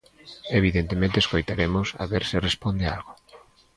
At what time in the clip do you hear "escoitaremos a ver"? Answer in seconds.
1.19-2.23